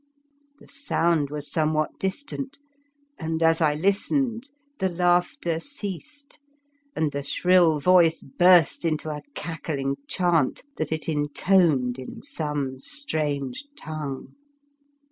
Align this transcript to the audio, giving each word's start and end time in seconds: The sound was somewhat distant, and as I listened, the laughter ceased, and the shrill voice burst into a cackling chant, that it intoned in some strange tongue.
The 0.57 0.67
sound 0.67 1.29
was 1.29 1.51
somewhat 1.51 1.99
distant, 1.99 2.57
and 3.19 3.43
as 3.43 3.61
I 3.61 3.75
listened, 3.75 4.45
the 4.79 4.89
laughter 4.89 5.59
ceased, 5.59 6.39
and 6.95 7.11
the 7.11 7.21
shrill 7.21 7.79
voice 7.79 8.23
burst 8.23 8.83
into 8.83 9.11
a 9.11 9.21
cackling 9.35 9.97
chant, 10.07 10.63
that 10.77 10.91
it 10.91 11.07
intoned 11.07 11.99
in 11.99 12.23
some 12.23 12.79
strange 12.79 13.65
tongue. 13.77 14.33